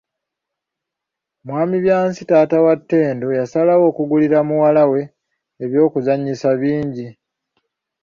[1.45, 5.01] Mwami Byansi, taata wa Ttendo yasalawo okugulira muwala we
[5.63, 7.07] eby'okuzanyisa bingi.